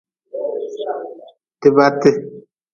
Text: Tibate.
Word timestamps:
Tibate. 1.59 2.11